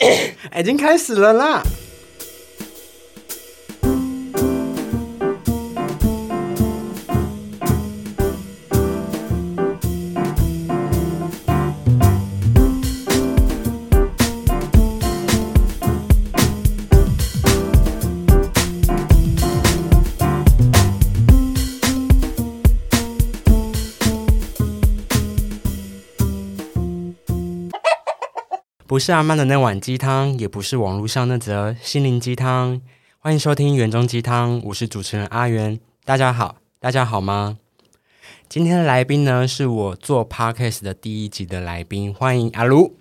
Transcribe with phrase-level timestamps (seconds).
[0.58, 1.62] 已经开始了啦！
[28.90, 32.80] 不是阿曼的那碗鸡汤，也不是网络上那则心灵鸡汤。
[33.20, 35.78] 欢迎收听园中鸡汤，我是主持人阿元。
[36.04, 37.58] 大家好，大家好吗？
[38.48, 42.96] 今天的来宾呢，是我做 podcast 的第一集的来宾，欢迎阿卢。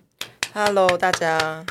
[0.53, 1.65] Hello，大家。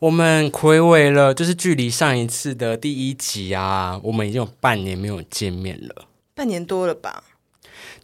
[0.00, 6.06] 我们暌违了，就是距离上一次的第一集啊，我们已经有半年没有见面了。
[6.34, 7.22] 半年多了吧？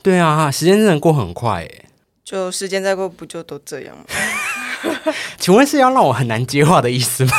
[0.01, 1.87] 对啊，时间真的过很快诶。
[2.23, 4.05] 就时间再过，不就都这样吗？
[5.39, 7.33] 请问是要让我很难接话的意思吗？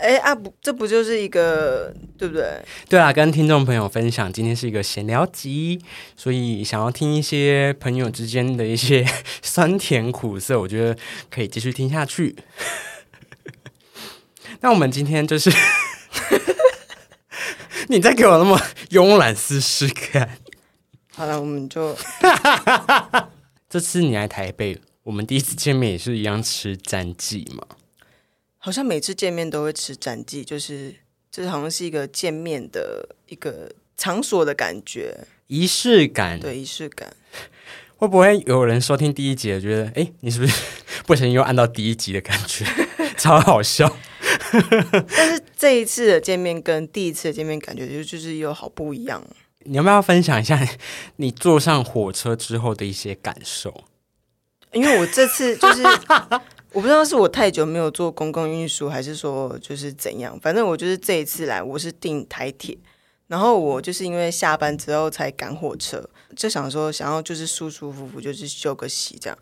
[0.00, 2.62] 哎啊不，这不就是一个对不对？
[2.88, 5.80] 对啊，跟听众朋友分享，今天是一个闲聊集，
[6.16, 9.06] 所以想要听一些朋友之间的一些
[9.42, 10.96] 酸甜苦涩，我觉得
[11.30, 12.36] 可以继续听下去。
[14.60, 15.50] 那我们今天就是，
[17.88, 18.58] 你再给我那么
[18.90, 20.38] 慵懒试试看。
[21.14, 21.96] 好了，我们就
[23.68, 27.66] 这次你来台北，我们第一次见面也是一样吃詹记嘛？
[28.58, 30.94] 好像每次见面都会吃展记，就是
[31.30, 37.14] 这好像是一个见面的一个场所的感觉，仪式感，对仪式感。
[37.96, 40.62] 会不会有人收听第一集的觉得，哎，你是不是
[41.06, 42.64] 不小心又按到第一集的感觉，
[43.18, 43.94] 超好笑？
[45.14, 49.22] 但是这一次的见面跟第一次的见面感觉就就是又好不一样。
[49.60, 50.66] 你要不要分享一下
[51.16, 53.84] 你坐上火车之后的一些感受？
[54.74, 55.82] 因为我这次就是
[56.72, 62.76] 我不知道是我太久没有坐公共运输，还是说就是怎样，反正我就是这一次来我是订台铁，
[63.28, 69.38] 然后我就是因为下班之后才赶火车，就想说想要就是舒舒服服就是休个息这样，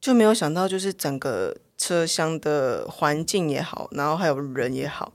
[0.00, 5.14] 就没有想到就是整个车厢的环境也好，然后还有人也好，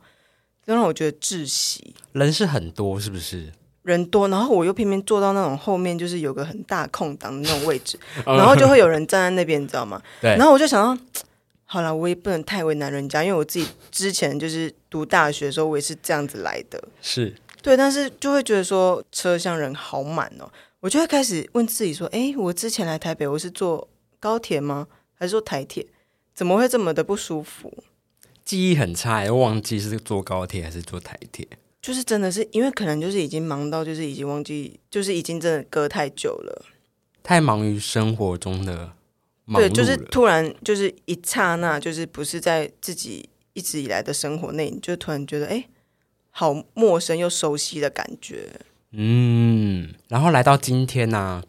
[0.66, 1.94] 就让我觉得窒息。
[2.14, 3.52] 人是很多，是不是？
[3.84, 10.02] 人多，然后我又偏偏坐到那种后面，就是有个很大空档的那种位置， 然后就会有人站在那边，你知道吗？
[10.22, 11.02] 对然后我就想到，
[11.66, 16.84] 好了，我也不能太为难人家，因为我自己之前就是读大学的时候，我也是这样子来的。
[17.02, 23.88] 是对，但是就会觉得说车厢人好满哦，我就会开始问自己说，诶，我之前来台北，我是坐
[24.20, 24.88] 高铁吗？
[25.14, 25.86] 还是坐台铁？
[26.34, 27.84] 怎么会这么的不舒服？
[28.46, 31.48] 记忆很差，又忘记是坐高铁还是坐台铁。
[31.82, 36.66] 就是真的是因为可能就是已经忙到就是已经忘记，就是已经真的隔太久了。
[37.24, 38.92] 太忙于生活中的
[39.46, 45.70] 忙碌对，就是突然就是一刹那，就是不是在自己一直以来的生活内，你就突然觉得哎，诶
[46.32, 48.50] 好陌生又熟悉的感觉。
[48.92, 51.44] 嗯，然后来到今天呢、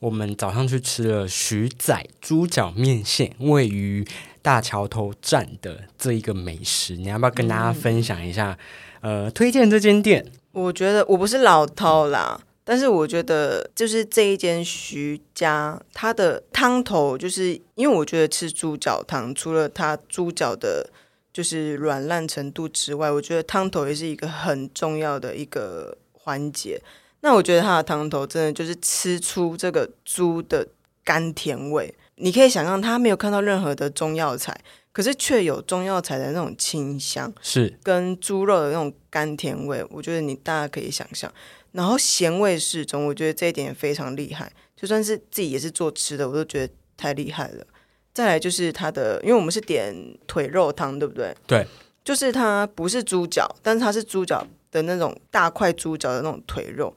[0.00, 4.06] 我们早上去吃了徐仔猪脚面线，位于
[4.40, 8.58] 大桥头站的这一个美食，你要不要跟大家分享一下？
[9.00, 10.24] 呃，推荐这间店。
[10.52, 20.90] 我觉得我不是老饕啦，但是我觉得就是这一间徐家，它的汤头就是因为我觉得吃猪脚汤，除了它猪脚的，
[21.32, 26.80] 就是软烂程度之外，我觉得汤头也是一个很重要的一个环节。
[27.20, 30.66] 那我觉得它的汤头真的就是吃出这个猪的
[31.04, 34.58] 甘甜味，你可以想象它没有看到任何的中药材，
[34.92, 37.32] 可是却有中药材的那种清香。
[37.40, 41.32] 是跟猪肉的那种甘甜味，我觉得你大家可以想象。
[41.72, 44.50] 然后咸味适中，我觉得这一点也非常厉害。
[44.74, 47.66] 就算是自己也是做吃的，我都觉得太厉害了。
[48.14, 49.94] 再来就是它的，因为我们是点
[50.26, 51.34] 腿肉汤，对不对？
[51.46, 51.66] 对，
[52.02, 56.96] 就是它不是猪脚，但是它是猪脚的那种大块猪脚的那种腿肉。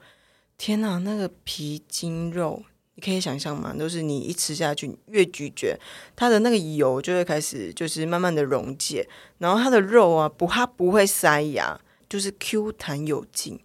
[0.56, 2.62] 天哪，那个皮筋肉，
[2.94, 3.74] 你可以想象吗？
[3.78, 5.78] 就是你一吃下去，越咀嚼，
[6.14, 9.08] 它的那个油就会开始就是慢慢的溶解，
[9.38, 13.58] 然后它的肉啊不它不会塞牙，就是 Q 弹有劲。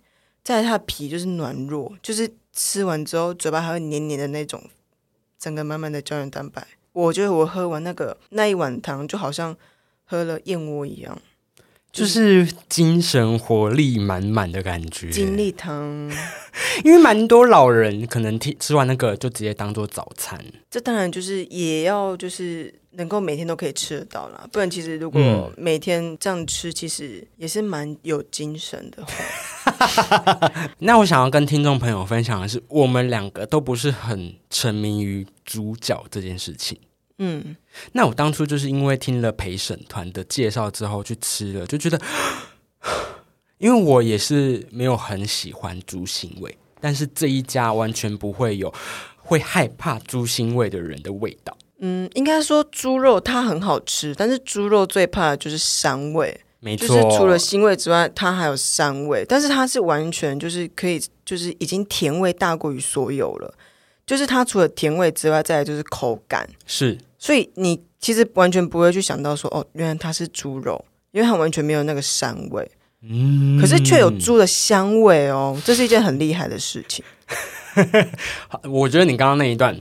[0.44, 4.64] 再它的皮就是软弱，就是吃完之后嘴巴还会黏黏的那种，
[5.38, 6.66] 整个满满的胶原蛋白。
[6.94, 9.54] 我觉得我喝完那个那一碗汤，就好像
[10.06, 11.22] 喝了燕窝一样，
[11.98, 15.10] 就是精神活力满满的感觉。
[15.10, 16.12] 精力汤。
[16.84, 20.40] 因为蛮多老人可能听吃完那个就直接当做早餐。
[20.70, 29.06] 这当然就是也要就是能够每天都可以吃得到啦，不然其实如嗯果每天这样吃，其实也是蛮有精神的。
[30.80, 36.80] 那我想要跟听众朋友分享的是，我们两个都不是很沉迷于猪脚这件事情。
[37.20, 37.56] 嗯，
[37.94, 42.00] 那我当初就是因为听了陪审团的介绍之后去吃了，就觉得，
[43.58, 48.72] 因为我也是没有很喜欢猪腥味，但是这一家完全不会有
[49.18, 51.58] 会害怕猪腥味的人的味道。
[51.80, 63.54] 嗯，应该说猪肉它很好吃，但是猪肉最怕的就是膻味，没错，就是除了腥味之外，它还有膻味，但是它是完全就是可以，就是已经甜味大过于所有了。
[64.08, 66.98] 就是它除了甜味之外，再来就是口感，是
[67.28, 72.72] 所以你其实完全不会去想到说，哦，原来它是猪肉，因为它完全没有那个膻味，
[73.02, 77.04] 嗯，可是却有猪的香味哦，这是一件很厉害的事情。
[78.64, 79.78] 我觉得你刚刚那一段，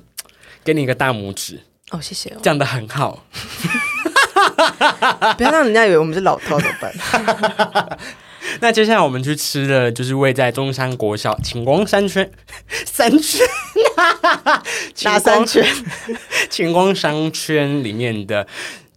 [0.64, 1.60] 给你一个大拇指，
[1.92, 3.24] 哦，谢谢哦，讲的很好。
[5.38, 6.92] 不要让人家以为我们是老套怎么办？
[8.60, 12.30] 那接下来我们去吃的就是位在中山国小晴光山圈
[12.86, 13.46] 山 圈，
[15.04, 15.64] 哪三圈？
[16.50, 18.46] 晴光商圈里面的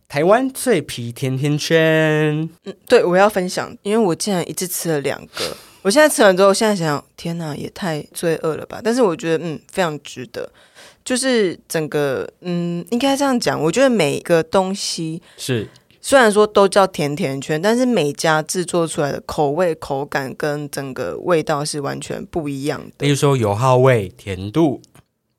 [0.08, 2.50] 台湾脆皮甜甜圈。
[2.66, 5.56] 嗯，对，我要分享，因为我竟然一次吃了两个。
[5.82, 8.82] 我现在吃完之后，现在想想，天哪，也太罪恶了吧！
[8.84, 10.50] 但是我觉得，嗯，非常值得。
[11.06, 15.66] 就是整个，嗯，应该这样讲，我觉得每个东西是
[16.02, 23.06] 虽然说都叫甜甜圈，但是每家制作出来的口味、口感跟整个味道是完全不一样的。
[23.06, 24.82] 例如说油耗味、甜度，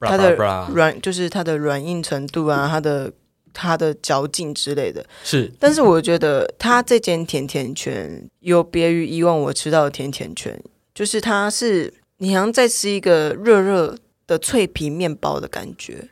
[0.01, 3.13] 它的软就是它的软硬程度啊，它的
[3.53, 5.05] 它的嚼劲之类的。
[5.25, 10.63] 是但是我觉得它这间甜甜圈有别于以往我吃到的甜甜圈，
[10.95, 13.97] 就是它是你好像在吃一个热热
[14.27, 16.09] 的脆皮面包的感觉。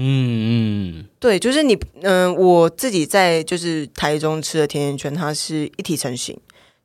[0.00, 6.38] 嗯嗯，对，就是你，嗯、我自己在就是台中吃的甜甜圈，它是一体成型，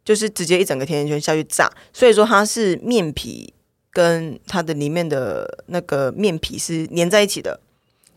[0.04, 3.54] 就是直接一整个甜甜圈下去炸，所以说它是面皮
[3.92, 7.60] 跟它的里面的那个面皮是粘在一起的。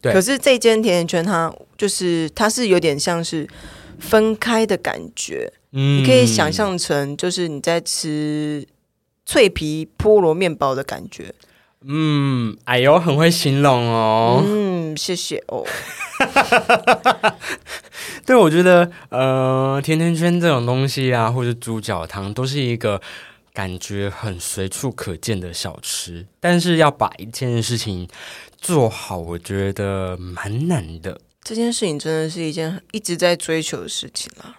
[0.00, 3.46] 对可是这间甜甜圈它就是它是有点像是
[3.98, 8.66] 分开的感觉，嗯你可以想，象成就是你在吃
[9.26, 11.34] 脆皮菠萝面包的感觉。
[11.88, 14.42] 嗯，哎呦，很会形容哦。
[14.44, 15.64] 嗯，谢谢哦。
[18.26, 23.00] 对，我觉得呃，甜甜圈这种东西啊，或者猪脚汤，都是一个
[23.52, 26.26] 感觉很随处可见的小吃。
[26.40, 28.08] 但是要把一件事情
[28.58, 31.20] 做好，我觉得蛮难的。
[31.42, 34.56] 这件事情真的是一件一直在追求的事情啦。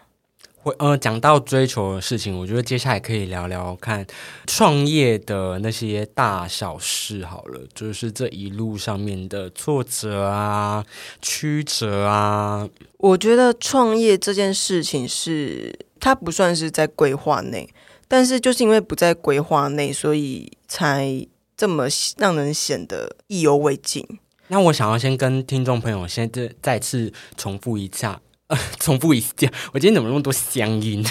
[0.67, 4.05] 会呃，讲到追求的事情，我觉得接下来可以聊聊看
[4.45, 10.85] 创业的那些大小事好了，就是这一路上面的挫折啊、
[11.21, 12.67] 曲折啊，
[12.97, 17.69] 我觉得创业这件事情是它不算是在规划内，
[18.09, 21.25] 但是就是因为不在规划内，所以才
[21.55, 21.87] 这么
[22.17, 24.05] 让人显得意犹未尽。
[24.49, 31.03] 那我想要先跟听众朋友先再再次重复一下，呃， 重复一下，我今天怎么那么多乡音？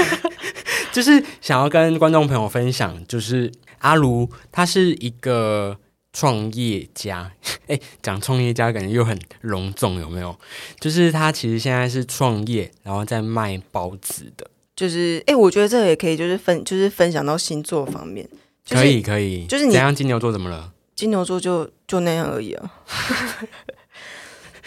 [0.92, 5.78] 就是想要跟观众朋友分享，就是阿卢他是一个
[6.12, 7.30] 创业家，
[7.68, 10.36] 哎，讲创业家感觉又很隆重，有没有？
[10.80, 18.28] 就是他其实现在是创业，然后在卖包子的，就是，哎、我觉得这个也可以，就是分，就是分享到星座方面。
[18.64, 19.94] 就是、可以可以，就是你怎样？
[19.94, 20.72] 金牛座怎么了？
[20.94, 22.70] 金牛座就就那样而已啊。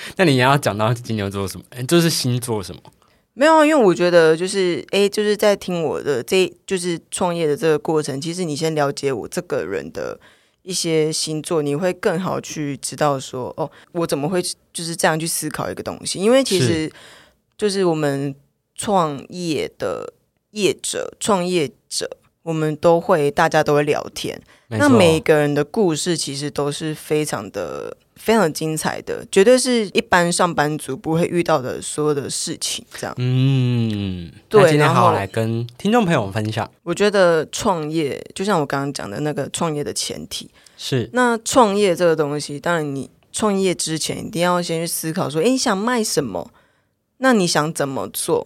[0.18, 1.66] 那你要讲到金牛座什么？
[1.72, 2.82] 诶就是星座什么？
[3.36, 10.20] 没有啊，因为我觉得就是，哎，就是在听我的这就是创业的这个过程，其实你先了解我这个人的
[10.62, 14.40] 一些星座，你会更好去知道说，哦，我怎么会
[14.72, 16.20] 就是这样去思考一个东西？
[16.20, 16.92] 因为其实
[17.58, 18.36] 就是我们
[18.76, 20.14] 创业的
[20.52, 32.86] 业者、创业者，我们都会大家都会聊天，那每个人的故事其实都是非常的、非常精彩的，绝对是一般上班族不会遇到的所有的事情。
[32.94, 46.52] 这样，嗯，对那今天好好来跟听众朋友分享，我觉得创业就像我刚刚讲的那个创业的前提，是那创业这个东西，当然你创业之前一定要先去思考说，诶，你想卖什么？
[47.20, 48.46] 那你想怎么做？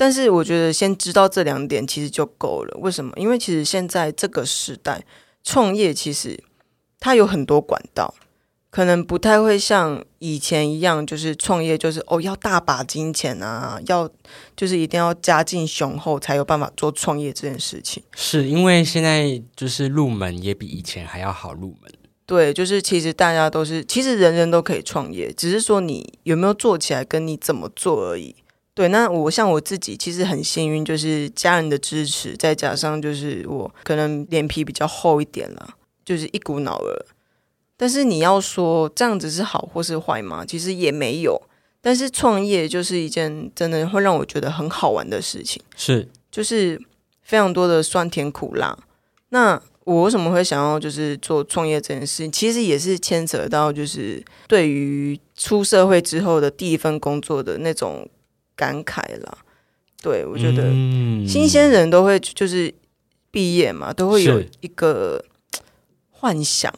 [0.00, 2.78] 但是我觉得先知道这两点其实就够了。
[2.80, 3.12] 为什么？
[3.16, 5.04] 因为其实现在这个时代，
[5.44, 6.42] 创业其实
[6.98, 8.14] 它有很多管道，
[8.70, 14.08] 可能不太会像以前一样，就是创业就是哦要大把金钱啊，要
[14.56, 18.02] 就是一定要家境雄厚才有办法做创业这件事情。
[18.16, 21.92] 是因为现在就是入门也比以前还要好入门，
[22.24, 28.34] 对，就是其实大家都是，其实人人都可以创业，只是说你有没有做起来，跟你怎么做而已。
[28.80, 37.04] 对，那我像我自己，其实很幸运，就是家人的支持，再加上就是我可能脸皮比较厚一点啦，就是一股脑儿
[37.76, 40.46] 但是你要说这样子是好或是坏吗？
[40.46, 41.42] 其实也没有。
[41.82, 46.80] 但是创业就是一件真的会让我觉得很好玩的事情，是就是
[47.22, 48.78] 非常多的酸甜苦辣。
[49.28, 52.32] 那我为什么会想要就是做创业这件事情？
[52.32, 58.08] 其实也是牵扯到就是对于出社会之后的第一份工作的那种
[58.60, 59.38] 感慨啦。
[60.02, 62.72] 对我觉得嗯新鲜人都会就是
[63.30, 65.24] 毕业嘛，都会有一个
[66.10, 66.70] 幻想。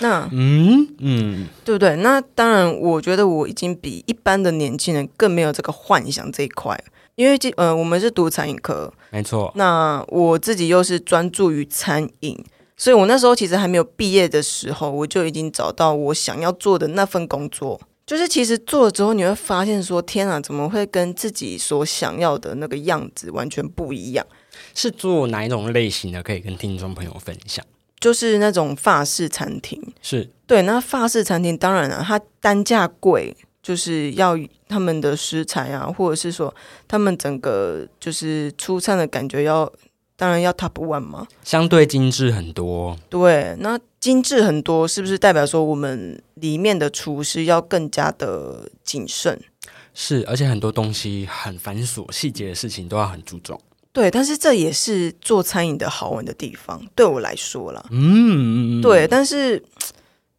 [0.00, 1.96] 那嗯嗯对不对？
[1.96, 6.80] 那当然，我觉得我已经比一般的年轻人更没有这个幻想这一块，
[7.16, 12.38] 因为这呃，我们是读餐饮科，没错，那我自己又是专注于餐饮，
[12.76, 17.80] 所以我那时候其实还没有毕业的时候，我就已经找到我想要做的那份工作。
[18.08, 24.26] 就是其实做了之后，你会发现说：天啊，怎么会跟自己所想要的那个样子完全不一样？
[24.74, 26.22] 是做哪一种类型的？
[26.22, 27.62] 可以跟听众朋友分享。
[28.00, 34.38] 就是那种法式餐厅，是对，那法式餐厅当然了、它单价贵，就是要
[34.68, 36.54] 他们的食材啊，或者是说
[36.86, 39.70] 他们整个就是出餐的感觉要，
[40.16, 41.26] 当然要 top one 嘛。
[41.44, 49.40] 相对精致很多，对，那精致很多，是不是代表说我们里面的厨师要更加的谨慎？
[49.92, 53.60] 是，而且很多东西很繁琐，细节的事情都要很注重。
[53.92, 57.84] 对，但是这也是做餐饮的好玩的地方，对我来说啦。
[57.90, 59.60] 嗯，对，但是，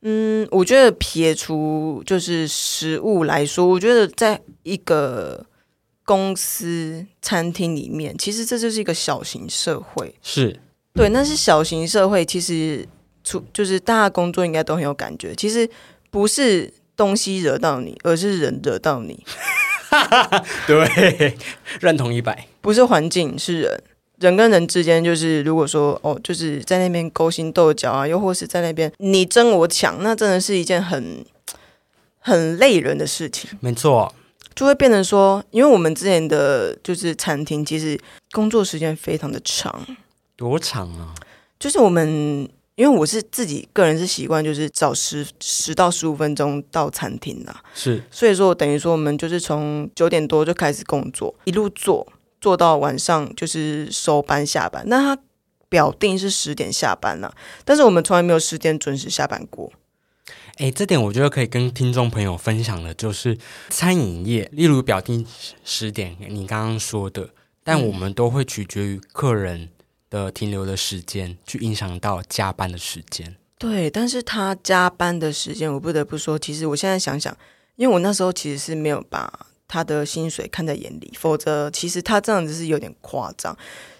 [0.03, 5.45] 嗯，我觉得撇除就是食物来说，我觉得在一个
[6.05, 10.15] 公司餐厅里面，其实这就是一个小型社会。
[10.21, 10.57] 是
[10.93, 12.87] 对，那是小型社会其实
[13.23, 15.69] 出就是大家工作应该都很有感觉，其实
[16.09, 19.23] 不是东西惹到你，而是人惹到你，
[20.67, 21.37] 对，
[21.79, 22.47] 认同一百。
[22.61, 23.83] 不是环境，是人。
[24.19, 31.25] 人跟人之间，就是如果说哦，就是在那边勾心斗角啊，又或是在那边你争我抢，那真的是一件很
[32.19, 34.13] 很累人的事情，没错，
[34.53, 37.97] 就会变成说，因为我们之前的就是餐厅，其实
[38.31, 39.85] 工作时间非常的长，
[40.35, 41.15] 多长啊？
[41.57, 42.49] 就是我们
[42.79, 52.07] 因为我是自己个人是习惯，就是早十十到十五分钟到餐厅啦，是所以说等于说我们就是从九点多就开始工作，一路做
[52.39, 54.81] 做到晚上就是收班下班。
[54.87, 55.21] 那他
[55.67, 57.29] 表定是十点下班啦，
[57.65, 59.73] 但是我们从来没有十点准时下班过。
[60.55, 63.37] 哎，这点我觉得可以跟听众朋友分享的，就是
[63.69, 65.27] 餐饮业，例如表定
[65.65, 67.31] 十点，你刚刚说的，
[67.61, 69.67] 但我们都会取决于客人
[70.09, 73.35] 的停留的时间，去影响到加班的时间。
[73.57, 77.35] 对，但是他加班的时间，我不得不说，其实我现在想想，
[77.75, 83.57] 因为我那时候其实是没有把他的薪水看在眼里，否则其实他这样子是有点夸张。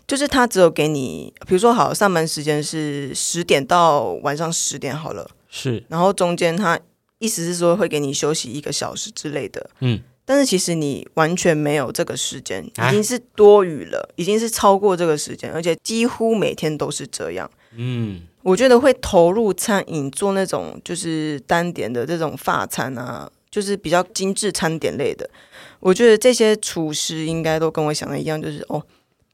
[0.08, 6.80] 就是他只有给你，比如说好上班时间是十点到晚上十点好了，是，然后中间他
[7.20, 17.50] 意思是说会给你休息一个小时之类的，嗯，但是其实你完全没有这个时间，啊已经是多余了，已经是超过这个时间，而且几乎每天都是这样。
[17.76, 25.28] 嗯，我觉得会投入餐饮做那种就是单点的这种发餐啊，就是比较精致餐点类的。
[25.80, 28.80] 我觉得这些厨师应该都跟我想的一样，就是哦，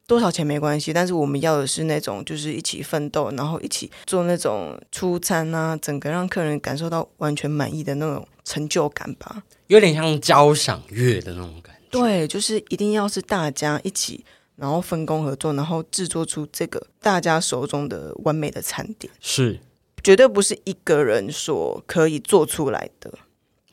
[0.08, 9.44] 多少钱没关系，但是我们要的是那种就是一起奋斗，然后一起做那种出餐啊，整个让客人感受到完全满意的那种成就感吧。
[9.68, 11.82] 有点像交响乐的那种感觉。
[11.90, 14.24] 对，就是一定要是大家一起，
[14.56, 19.12] 然后分工合作，然后制作出这个大家手中的完美的餐点。
[19.20, 19.60] 是，
[20.04, 23.14] 绝对不是一个人所可以做出来的。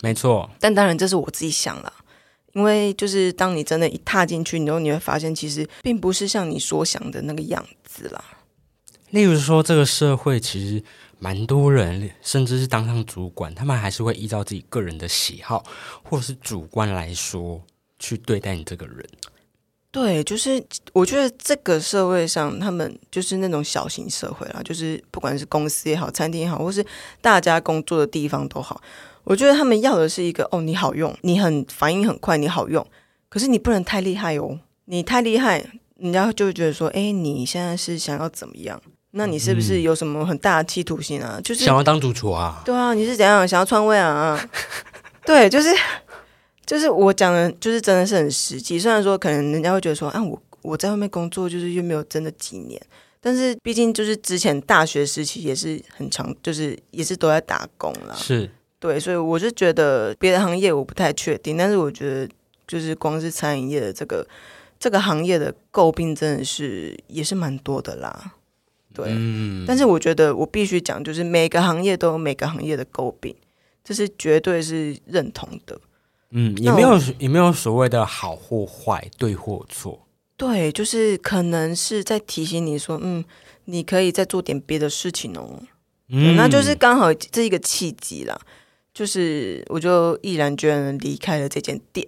[0.01, 1.93] 没错，但当然，这是我自己想啦，
[2.55, 8.25] 因为就是当你真的一踏进去，然后你会发现，其实并不是像你所想的那个样子啦。
[9.11, 10.83] 例如说，这个社会其实
[11.23, 15.63] 蛮多人，甚至是当上主管，他们还是会依照自己个人的喜好
[16.03, 17.63] 或是主观来说
[18.01, 19.09] 去对待你这个人。
[19.93, 20.61] 对，就是
[20.93, 26.85] 我觉得这个社会上，他们就是那种小型社会啦，就是不管是公司也好，餐厅也好，或是
[27.21, 28.83] 大家工作的地方都好，
[29.23, 32.85] 我觉得他们要的是一个哦，你好用，你很反应很快，你好用，
[33.29, 35.65] 可是你不能太厉害哦，你太厉害，
[35.99, 38.83] 人家就会觉得说，哎，你现在是想要怎么样？
[39.13, 41.41] 那你是不是有什么很大的企图心啊？
[41.45, 42.63] 就是想要当主厨啊？
[42.65, 44.39] 对啊，你是怎样想要篡位啊？
[45.25, 45.69] 对，就是
[46.65, 48.79] 就是我讲的，就是真的是很实际。
[48.79, 52.81] 虽然说可能人家会觉得说，啊，我我在外面工作就是又没有真的几年，
[53.21, 58.15] 但是毕竟就是之前大学时期也是很长，就是也是都在打工啦。
[58.17, 58.51] 是，
[58.81, 62.29] 对，所以我是觉得别的行业我不太确定，但是我觉得
[62.67, 64.27] 就是光是餐饮业的这个
[64.81, 68.33] 这个行业的诟病真的是也是蛮多的啦。
[68.93, 73.35] 对，嗯，但是我觉得我必须讲，就是每个行业都有每个行业的诟病，
[73.83, 75.81] 这是绝对是认同的。
[76.31, 80.07] 嗯，也没有我也没有所谓的好或坏，对或错。
[80.37, 83.25] 对，就是可能是在提醒你说，嗯，
[83.67, 85.63] 你可以再做点别的事情哦。
[86.09, 88.39] 嗯，那就是刚好这一个契机啦，
[88.93, 92.07] 就是我就毅然决然的离开了这间店。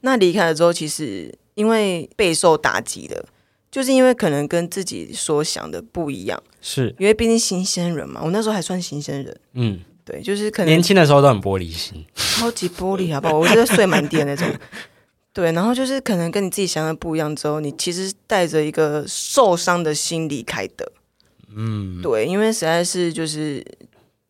[0.00, 3.24] 那离开了之后，其实因为备受打击的，
[3.72, 12.04] 就是因为可能跟自己所想的不一样，是，因为毕竟新鲜人嘛，我那时候还算新鲜人，嗯，对，就是可能年轻的时候都很玻璃心。
[12.14, 13.38] 超级玻璃，好不好？
[13.38, 14.46] 我觉得睡满地的那种。
[15.32, 20.92] 对，然后就是可能跟你自己想的不一样之后，你其实带着一个受伤的心离开的。
[21.54, 23.64] 嗯，对，因为实在是就是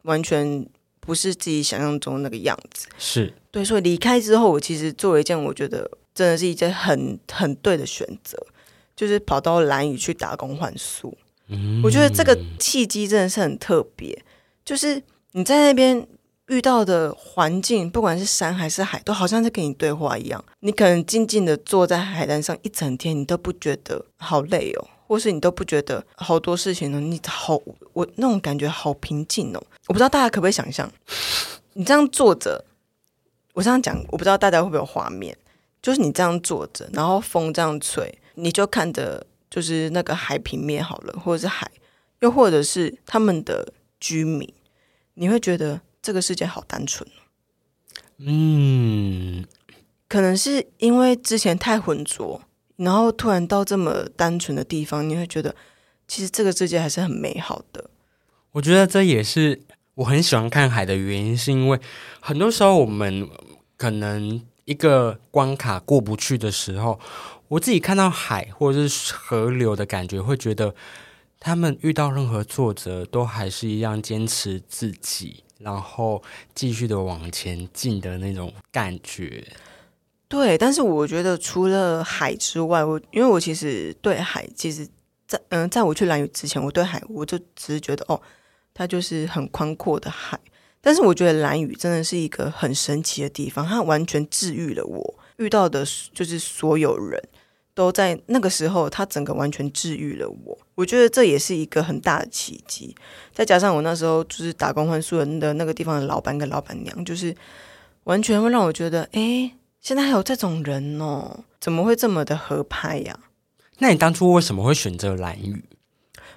[0.02, 0.64] 完全
[1.00, 2.86] 不是自己想象中的那个样子。
[2.96, 8.38] 是，对，所以离开之后，我其实做了一件我觉得真的是一件很很对的选择，
[8.94, 11.16] 就是跑到蓝屿去打工换宿。
[11.48, 14.22] 嗯，我觉得这个契机真的是很特别，
[14.64, 16.06] 就是你在那边
[16.48, 20.44] 遇到的环境，不管是山还是海，都好像在跟你对话一样。
[20.60, 27.60] 你可能静静的坐在海滩上一整天，你都不觉得好累哦，或是你都不觉得好多事情呢，你好，
[27.92, 29.62] 我那种感觉好平静哦。
[29.88, 30.90] 我不知道大家可不可以想象，
[31.72, 32.64] 你这样坐着，
[33.54, 35.36] 我这样讲，我不知道大家会不会有画面，
[35.82, 41.70] 就是你这样坐着，然后风这样吹，你就看着就是那个海平面好了，或者是海，
[42.20, 44.52] 又或者是他们的居民，
[45.14, 47.08] 你会觉得这个世界好单纯。
[48.18, 49.44] 嗯，
[50.08, 52.40] 可能是因为之前太浑浊，
[52.76, 55.54] 然后突然到这么单纯的地方，你会觉得
[56.06, 57.90] 其实这个世界还是很美好的。
[58.52, 59.60] 我觉得这也是
[59.94, 61.80] 我很喜欢看海的原因，是因为
[62.20, 63.28] 很多时候我们
[63.76, 67.00] 可能一个关卡过不去的时候，
[67.52, 70.74] 我自己看到海或者是河流的感觉，会觉得
[71.38, 76.22] 他们遇到任何挫折都还是一样坚持自己，然后
[76.54, 79.46] 继续的往前进的那种感觉。
[80.28, 84.88] 对，但是我觉得除了海之外，我因为我其实对海，其实
[85.26, 88.18] 在嗯、在我去蓝屿之前，我对海我就只是觉得哦，
[88.72, 90.40] 它就是很宽阔的海。
[90.80, 95.84] 但是我觉得蓝屿真的是一个很神奇的地方，它完全治愈了我遇到的，
[96.14, 97.22] 就是所有人
[97.74, 100.58] 都在那个时候，他整个完全治愈了我。
[100.74, 102.94] 我觉得这也是一个很大的奇迹。
[103.32, 107.34] 再加上我那时候就是打工换宿的的那个地方的老板跟老板娘，就是
[108.04, 113.18] 完全会让我觉得，诶，现在还有这种人哦，怎么会这么的合拍呀、
[113.78, 115.64] 那你当初为什么会选择蓝雨？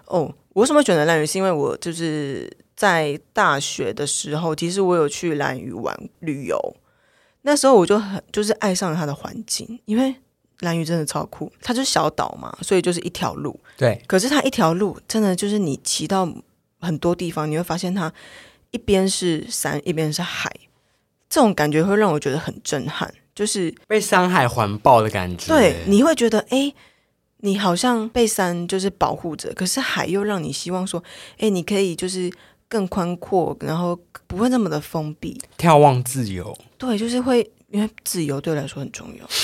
[0.06, 1.26] 哦，我为什么选择蓝雨？
[1.26, 6.76] 是因为我就是在大学的时候，其实我有去蓝屿玩旅游，
[7.42, 10.16] 那时候我就很就是爱上了它的环境，因为
[10.60, 16.28] 蓝屿真的超酷，它就是小岛嘛，所以就是一条路，对，可是它一条路真的就是你骑到
[16.80, 18.12] 很多地方，你会发现它
[18.72, 20.50] 一边是山，一边是海，
[21.30, 25.48] 这种感觉会让我觉得很震撼，就是被山海环抱的感觉。
[25.48, 26.74] 对，你会觉得，哎、
[27.38, 31.04] 你好像被山就是保护着，可是海又让你希望说，
[31.38, 32.32] 哎、你可以就是
[32.68, 35.42] 更宽阔，然后不会那么的封闭。
[35.58, 36.58] 眺望自由。
[36.78, 39.26] 对，就是会，因为自由对我来说很重要。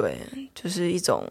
[0.00, 0.16] 对，
[0.54, 1.28] 就是一种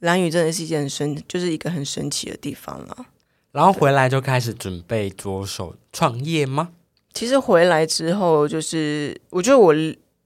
[0.00, 3.06] 蓝屿真的是一件很神，就是一个很神奇的地方了。
[3.52, 6.70] 然后回来就开始准备着手创业吗？
[7.14, 9.72] 其实回来之后，就是我觉得我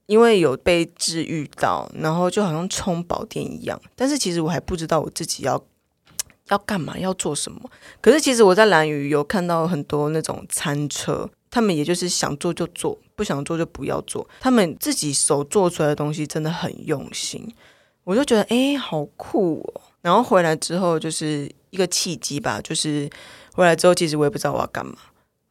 [0.07, 3.79] 因为有被治愈到，然后就好像充饱电一样。
[3.95, 5.63] 但是其实我还不知道我自己要
[6.49, 7.69] 要干嘛，要做什么。
[8.01, 14.27] 可是其实我在蓝屿有看到很多那种餐车，他们也就是想做就做，不想做就不要做。
[14.39, 17.47] 他们自己手做出来的东西真的很用心，
[18.03, 19.81] 我就觉得诶，好酷哦。
[20.01, 23.07] 然后回来之后就是一个契机吧，就是
[23.53, 24.95] 回来之后其实我也不知道我要干嘛。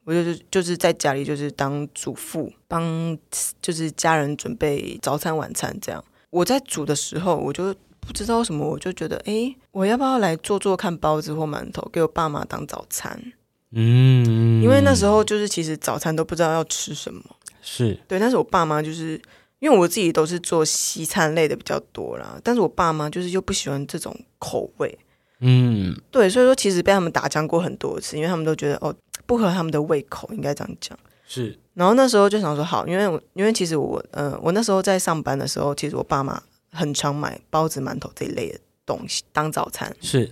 [0.04, 3.16] 我就是就是在家里就是当主妇，帮
[3.62, 6.04] 就是家人准备早餐晚餐这样。
[6.30, 13.32] 我在煮的时候，我就不知道什么，我就觉得，诶，我要不要来做做看包子或馒头给我爸妈当早餐？
[13.74, 17.22] 嗯，因为那时候就是其实早餐都不知道要吃什么。
[17.62, 19.20] 是对，但是我爸妈就是
[19.60, 24.98] 因为我自己都是做西餐类的比较多啦，但是我爸妈就是又不喜欢这种口味。
[25.38, 28.94] 嗯对，所以说其实被他们打枪过很多次，因为他们都觉得哦
[29.26, 30.98] 不合他们的胃口，应该这样讲。
[31.26, 39.94] 是然后那时候就想说好，因为我因为其实我呃我那时候在上班的时候，其实我爸妈很常买包子、馒头这一类的东西当早餐。
[40.00, 40.30] 是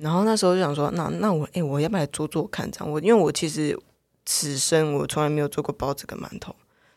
[0.00, 2.70] 然后那时候就想说，那那我哎、我要不要来做做看？
[2.70, 3.78] 这样我因为我其实
[4.24, 6.54] 此生我从来没有做过包子跟馒头，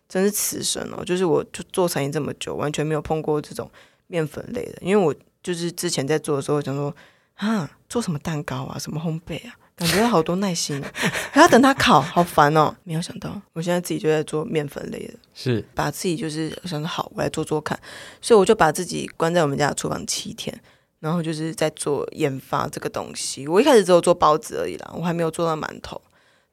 [0.07, 3.69] 真是此生哦，就是我就做餐饮这么久，完全没有碰过这种
[4.07, 4.77] 面粉类的。
[4.81, 6.95] 因为我就是之前在做的时候想说，
[7.35, 10.87] 啊，做什么蛋糕啊，什么烘焙啊，感觉好多耐心、哦，
[11.31, 12.73] 还要等它烤，好烦哦。
[12.83, 17.77] 没有想到，我现在自己就在做面粉类的，是把自己就是想说好，我来做做看，
[18.21, 20.57] 所以我就把自己关在我们家的厨房七天。
[21.03, 26.01] 然后就是在做研发这个东西，我一开始只有做包子而已啦，我还没有做到馒头。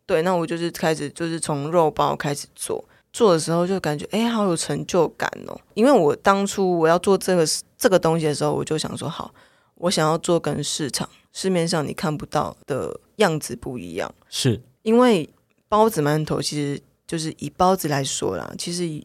[0.05, 5.57] 对，那我就是开始就是从肉包开始做，做的时候就感觉哎，好有成就感哦。
[5.75, 7.47] 因为我当初我要做这个
[7.79, 9.33] 这个东西的时候，我就想说好，
[9.77, 14.13] 我想要做跟市场市面上你看不到的样子不一样。
[14.29, 15.31] 是因为
[15.69, 19.01] 包子馒头其实就是以包子来说啦，其实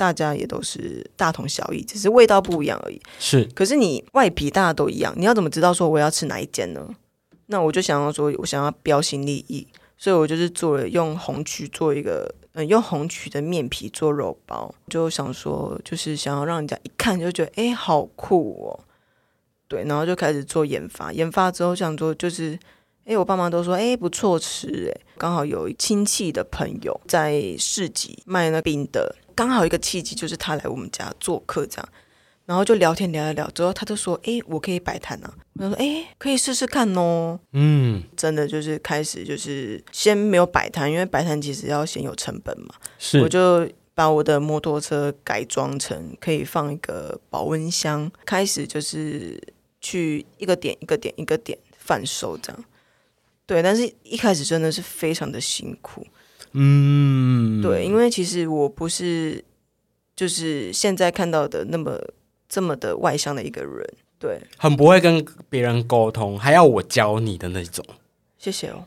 [0.00, 2.98] 大家也都是大同小异，只是味道不一样而已。
[3.18, 6.88] 是，可是你外皮大家都一样，你要怎么知道说我要吃哪一间呢？
[7.48, 9.66] 那我就想要说，我想要标新立异，
[9.98, 18.80] 所以我就是做了用红曲做一个，嗯，用红曲的面皮做肉包，就想说就是想要让人家一看就觉得哎好酷哦，
[19.68, 22.58] 对，然后就开始做研发，研发之后想说就是，
[23.04, 29.14] 哎，我爸妈都说哎不错吃，哎，刚好有亲戚的朋友在市集卖那饼的。
[29.40, 31.88] 刚好一个契机，就是他来我们家做客，这样，
[32.44, 42.74] 然后就聊天聊一聊，之后他就说：“哎，我可以摆摊啊。”我说：“哎，可以试试看哦。”嗯，真的就是开始就是先没有摆摊，因为摆摊其实要先有成本嘛。
[42.98, 49.42] 是，我就把我的摩托车改装成可以放一个保温箱，开始就是
[49.80, 52.64] 去一个点一个点一个点贩售这样。
[53.46, 56.06] 对，但是一开始真的是非常的辛苦。
[56.52, 59.44] 嗯，对，因为其实我不是
[60.16, 61.98] 就是现在看到的那么
[62.48, 67.84] 这么的外向的一个人，对，很不会跟别人沟通，还要我教你的那种。
[68.36, 68.84] 谢谢哦，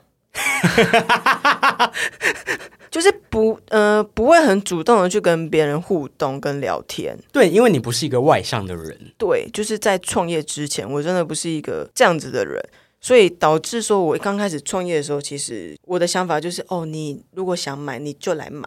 [2.89, 7.17] 就是不呃不会很主动的去跟别人互动跟聊天。
[7.32, 9.13] 对，因为你不是一个外向的人。
[9.17, 12.62] 对，就是在创业之前，我真的不是一个这样子的人。
[13.04, 18.66] 所以导致说，我刚开始创业的时候，其实我的想法就是，哦，你如果想买，你就来买；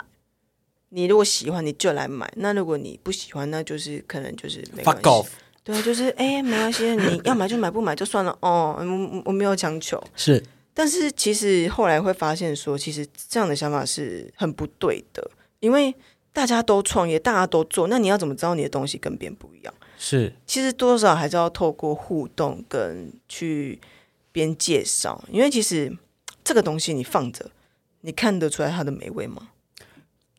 [0.90, 2.30] 你如果喜欢，你就来买。
[2.36, 5.30] 那如果你不喜欢，那就是可能就是没关系。
[5.64, 8.36] 对啊，就是哎，没关系，你要买就买，不买就算了。
[8.42, 9.98] 哦，我我没有强求。
[10.14, 10.44] 是，
[10.74, 15.94] 但是其实后来会发现说，其实这样的想法是很不对的，因为
[16.34, 19.72] 大家都创业，大家都做，那你要怎么知道你的东西跟别人不一样？
[19.96, 23.80] 是，其实多少还是要透过互动跟去。
[24.36, 25.90] 边介绍，因为其实
[26.44, 27.50] 这个东西你放着，
[28.02, 29.48] 你看得出来它的美味吗？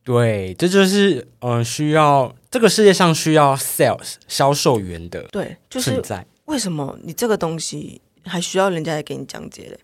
[0.04, 9.80] 对，这就是呃，需要这个世界上需要 sales 销售员的对，就是在为什么你这个东西还需要人家来给你讲解嘞？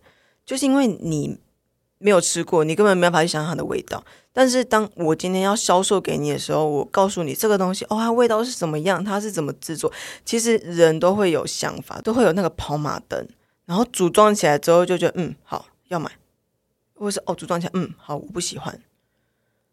[0.47, 1.37] 就是因为你
[1.99, 4.05] 没有吃过，你根本没办法去想象它的味道。
[4.33, 9.93] 但是当我今天要销售给你的时候，我告诉你这个东西哦，它味道是怎么样，它是怎么制作，
[10.25, 13.27] 其实人都会有想法，都会有那个跑马灯。
[13.67, 16.11] 然后组装起来之后就觉得嗯好要买，
[16.95, 18.79] 或是哦组装起来嗯好我不喜欢。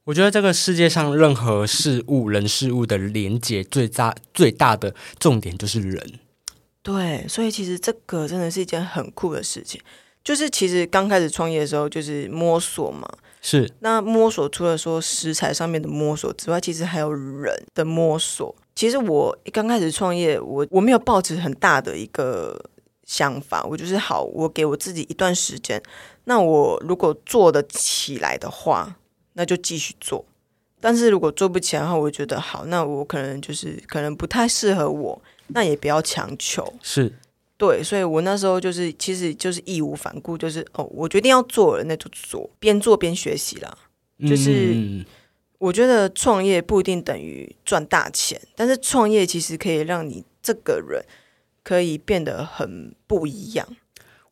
[0.06, 6.20] 我觉得这个世界上任何事物人事物的连接最大最大的重点就是人。
[6.82, 9.80] 对，所以其实这个真的是一件很酷的事情。
[10.24, 13.08] 就是其实刚开始创业的时候就是摸索嘛，
[13.42, 18.56] 是那摸索除了说食材上面的摸索之外，其实还有人的摸索。
[18.74, 22.71] 其实我刚开始创业，我我没有抱持很大的一个。
[23.12, 25.82] 想法，我就是好，我给我自己一段时间。
[26.24, 28.96] 那我如果做得起来的话，
[29.34, 30.24] 那就继续做。
[30.80, 36.74] 但是如果做不起来的话，我觉得好，那我可能就是可能不太适合我，那也不要强求。
[36.82, 37.14] 是
[37.58, 43.78] 对，所以我那时候就是其实就是义无反顾，就是哦，我决定要做了，那就做，边做边学习啦。
[44.26, 45.06] 就是
[45.58, 51.04] 我觉得创业不一定等于赚大钱，但是创业其实可以让你这个人。
[51.72, 53.66] 可以变得很不一样。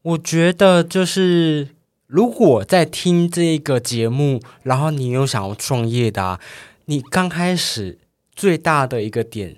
[0.02, 1.70] 我觉得就是，
[2.06, 6.38] 如果在听这个节目，然后你有想要创业的，
[6.84, 7.98] 你刚开始
[8.36, 9.56] 最大的一个点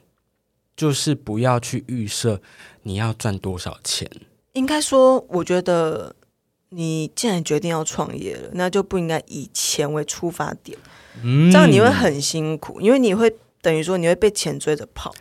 [0.75, 2.39] 就是不要去预设
[2.83, 4.07] 你要赚多少钱。
[4.53, 6.15] 应该说，我觉得
[6.69, 10.77] 你既然决定要创业了，那就不应该以钱为出发点。
[11.23, 15.11] 嗯，这样你会很辛苦，因为你会等于说你会被钱追着跑。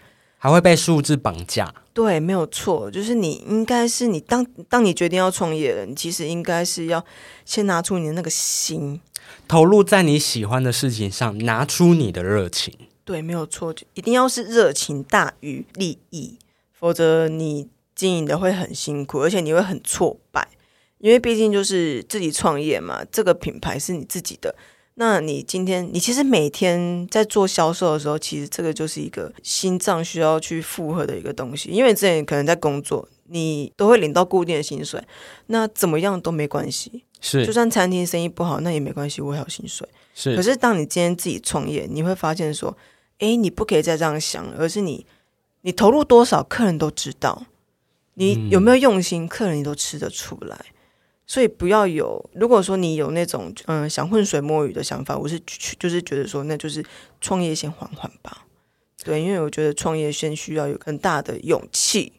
[0.43, 1.75] 还会被数字绑架？
[1.93, 7.05] 对，没有错，就是你应该是你当当你决定要创业了，你其实应该是要
[7.45, 8.99] 先拿出你的那个心，
[9.47, 12.75] 投入在你喜欢的事情上，拿出你的热情。
[13.05, 16.39] 对，没有错，就一定要是热情大于利益，
[16.73, 20.49] 否则你经营的会很辛苦，而且你会很挫败，
[20.97, 24.57] 因为毕竟就是自己创业嘛，这个品牌是你自己的。
[25.01, 31.71] 那你今天，你其实每天在做销售的时候，其实这个就是一个心脏需要去负荷的一个东西。
[31.71, 35.03] 因为之前可能在工作，你都会领到固定的薪水，
[35.47, 37.03] 那怎么样都没关系。
[37.23, 39.89] 是就算餐厅生意不好，那也没关系，我还有薪水。
[40.15, 42.77] 是，可是当你今天自己创业，你会发现说，
[43.21, 45.07] 哎，你不可以再这样想，而是你，
[45.63, 47.47] 你投入多少，客人都知道，
[48.17, 50.67] 你有没有用心，客人你都吃得出来。
[51.31, 55.41] 所以不要有，如果说你有那种嗯想浑水摸鱼的想法，我是
[55.79, 56.85] 就是觉得说，那就是
[57.21, 58.47] 创业先缓缓吧。
[59.05, 62.15] 对，因为我觉得创业先需要有很大的勇气，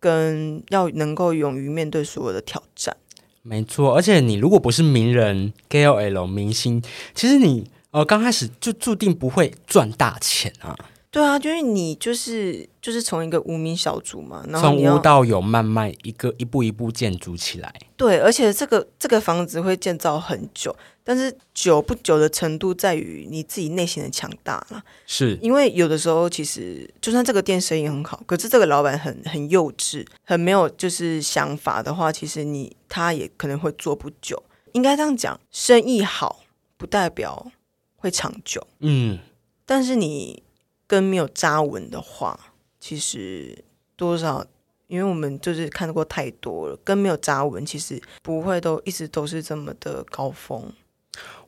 [0.00, 2.96] 跟要能够勇于面对所有的挑战。
[3.42, 6.82] 没错，而且你如果不是名人、KOL、明星，
[7.14, 10.76] 其实你呃刚开始就注定不会赚大钱啊。
[11.12, 17.74] 对啊，就是你就是就是从一个无名小卒嘛，然后从无到有，慢慢一个一步一步建筑起来。
[17.96, 24.80] 对，而且这个这个房子会建造很久，但是久不久的程度在于你自己内心的强大了。
[25.04, 34.40] 是因为有的时候其实就算这个店生意很好，可是这个老板很很幼稚，很没有就是想法的话，其实你他也可能会做不久。
[34.74, 36.44] 应该这样讲，生意好
[36.76, 37.50] 不代表
[37.96, 38.64] 会长久。
[38.78, 39.18] 嗯，
[39.66, 40.44] 但是你。
[40.90, 42.36] 根没有扎稳的话，
[42.80, 43.62] 其实
[43.94, 44.44] 多少，
[44.88, 50.72] 因为我们就是看过太多了，根没有扎稳，其实不会都一直都是这么的高峰。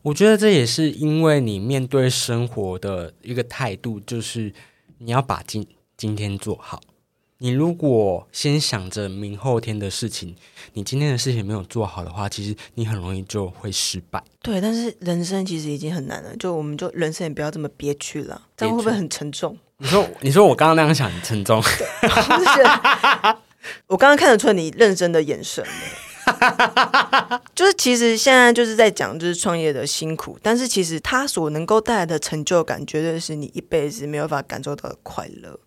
[0.02, 4.55] 我觉得这也是因为你面对生活的一个态度，就是
[4.98, 6.81] 你要把今今天做好。
[7.42, 10.37] 你如果先想着明后天的事情，
[10.74, 14.22] 你今天的事情没有做好的话，其实你很容易就会失败。
[14.40, 19.59] 对，但是人生其实已经很难了，就我们就人生也不要这么憋屈了，这样会不会很沉重？
[19.78, 21.61] 你说，你说我刚刚那样想很沉重。
[23.88, 25.64] 我刚刚看得出你认真的眼神，
[27.57, 35.59] 就是其实现在就是在讲就是创业的辛苦，但是其实它所能够带来的成就感，绝对是你一辈子没有办法感受到的快乐。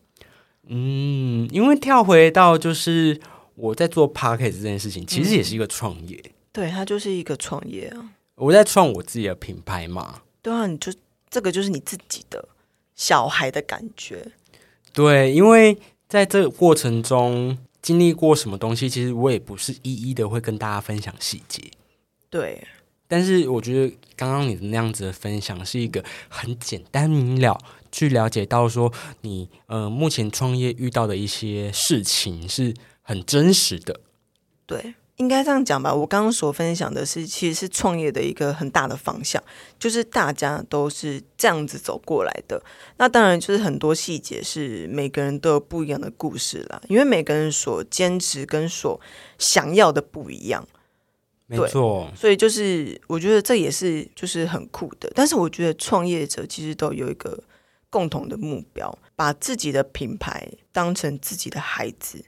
[0.67, 3.19] 嗯，因为跳回到就是
[3.55, 6.23] 我在做 p a r k e t 这件事情，其实也是一个创业。
[6.51, 8.09] 对，它就是一个创业啊。
[8.35, 10.21] 我在创我自己的品牌嘛。
[10.41, 10.93] 对啊，你就
[11.29, 12.47] 这个就是你自己的
[12.95, 14.25] 小孩的感觉。
[14.93, 21.61] 对，因为在这个过程中经历过什么东西，其实我也不是一一的会跟大家分享细节。
[22.29, 22.65] 对。
[23.07, 27.55] 但是我觉得刚刚你的那样子的分享是一个很简单明了。
[27.95, 34.01] 去了解到说你呃目前创业遇到的一些事情是很真实的，
[34.65, 35.95] 对，应该这样讲吧。
[35.95, 39.41] 我刚刚所分享的是，其实是创业的一个很大的方向，
[39.79, 42.61] 就是大家都是这样子走过来的。
[42.97, 48.99] 那当然就是很多细节是每个人都有不一样的故事啦，因为每个人所坚持跟所
[49.37, 50.67] 想要的不一样，
[51.47, 52.11] 没错。
[52.13, 55.09] 所以就是我觉得这也是就是很酷的。
[55.15, 57.41] 但是我觉得创业者其实都有一个。
[57.89, 62.23] 共同的目标，把自己的品牌当成自己的孩子，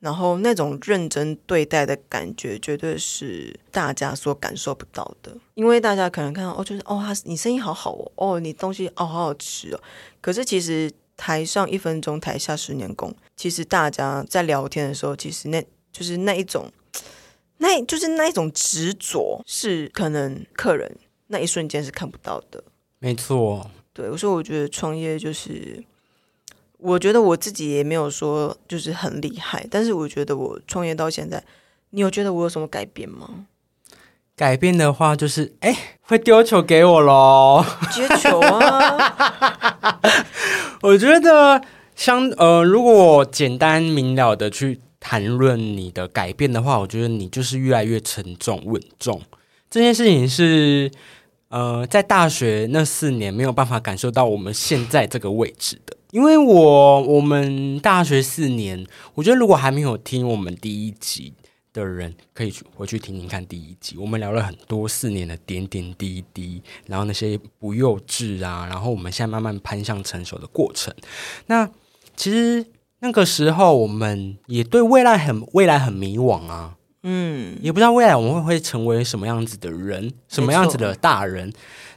[0.00, 5.36] 然后那种认真对待的感觉，绝对是大家所感受不到的。
[5.54, 9.80] 因为大家可能看到哦，就是哦，他你生意好好哦，哦，你东西哦好好吃哦。
[10.20, 13.14] 可是其实台上一分钟，台下十年功。
[13.36, 16.70] 其实大家在聊天的时候，其实那就是那一种，
[17.58, 22.62] 那就是那一种执着，是可能客人那一瞬间是看不到的。
[22.98, 23.70] 没错。
[23.96, 25.82] 对，我说我觉得创业就是，
[26.76, 31.42] 我觉得我自己也没有说就是很厉害，但是我觉得我创业到现在，
[31.92, 33.46] 你有觉得我有什么改变吗？
[34.36, 39.98] 改变的话就是，哎，会丢球给我喽，接球啊！
[40.82, 41.62] 我觉得，
[41.94, 49.22] 相呃，如果简单明了的去谈论你的改变的话，我觉得你就是越来越沉重稳重。
[49.70, 50.90] 这件事情是。
[51.48, 61.32] 呃，在大学那四年没有办法感受到我们现在这个位置的，因为我我们大学四年，我觉得如果还没有听我们第一集
[61.72, 70.92] 的人，可以去回去听听看第一集，我们聊了很多四年的点点滴滴，然后那些不幼稚啊，然后我们现在慢慢攀向成熟的过程。
[71.46, 71.70] 那
[72.16, 72.66] 其实
[72.98, 76.75] 那个时候我们也对未来很未来很迷惘啊。
[77.08, 81.52] 嗯，也不知道未来我们会会成为什么样子的人，什么样子的大人。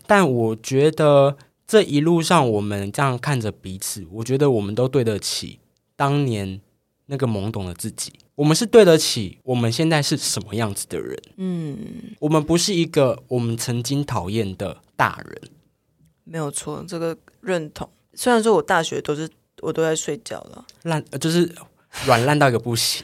[0.05, 5.59] 但我觉得这一路上，我们这样看着彼此，我觉得我们都对得起
[5.95, 6.61] 当年
[7.07, 8.13] 那个懵懂的自己。
[8.35, 11.19] 我们是对得起我们现在是什么样子的人。
[11.37, 11.77] 嗯，
[12.19, 15.41] 我们不是一个我们曾经讨厌的大人。
[16.23, 17.89] 没有错，这个认同。
[18.13, 19.27] 虽然说我大学都是
[19.61, 21.51] 我都在睡觉了，烂就是
[22.05, 23.03] 软烂到一个不行。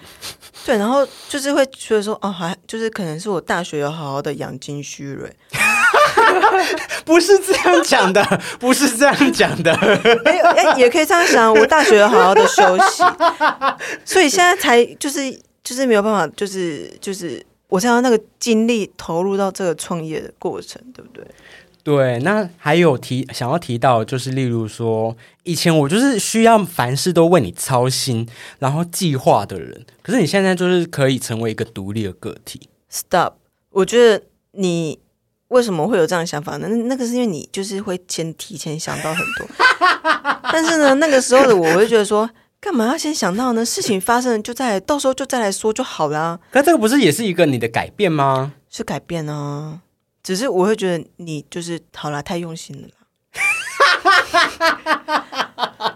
[0.66, 5.32] 对，然后就是会觉得说，哦，还就是可能是我大学有好好的养精蓄锐，
[7.06, 8.24] 不是这样讲的，
[8.60, 9.72] 不是这样讲的。
[10.26, 13.04] 哎哎，也可以这样想，我大学有好好的休息，
[14.04, 15.32] 所以现在才就是
[15.64, 21.24] 就是没有办法，就是就是我才要那个精力投入到这个创业的过程，对不对？
[21.86, 32.68] 对，那还有提想要提到，就是例如说，以前我就是需要凡事都为你操心，然后计划的人，可是你现在就是可以成为一个独立的个体。
[32.92, 33.34] Stop，
[33.70, 34.98] 我觉得你
[35.50, 36.68] 为什么会有这样的想法呢？
[36.68, 39.48] 那那个是因为你就是会先提前想到很多，
[40.52, 42.28] 但是呢，那个时候的我，我就觉得说，
[42.60, 43.64] 干嘛要先想到呢？
[43.64, 48.54] 事情发生了就再来，到时候就再来说就好啦，可这个不是也是一个你的改变吗？
[48.72, 49.82] 是改变啊。
[50.26, 52.96] 只是我会觉得你就是好啦，太用心了啦。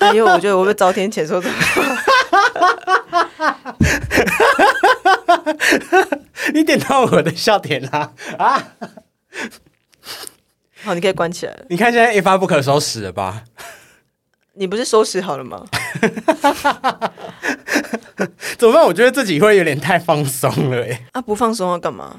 [0.00, 1.48] 哎呦，我觉得我会遭天谴说的。
[6.52, 8.12] 你点到我的笑点啦！
[8.36, 8.62] 啊，
[10.82, 11.64] 好，你可以关起来了。
[11.70, 13.44] 你看现在一发不可收拾了吧？
[14.52, 15.64] 你不是收拾好了吗？
[18.58, 18.84] 怎么办？
[18.84, 21.06] 我觉得自己会有点太放松了哎。
[21.12, 22.14] 啊，不放松要干嘛？